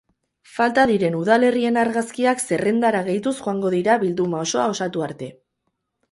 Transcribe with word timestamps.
Falta 0.51 0.83
diren 0.91 1.17
udalerrien 1.17 1.75
argazkiak 1.81 2.41
zerrendara 2.43 3.01
gehituz 3.09 3.33
joango 3.41 3.71
dira 3.73 3.99
bilduma 4.05 4.41
osoa 4.47 4.65
osatu 4.77 5.05
arte. 5.09 5.29